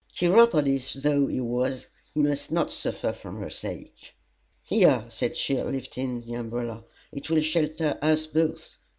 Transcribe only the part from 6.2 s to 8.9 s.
the umbrella, "it will shelter us both.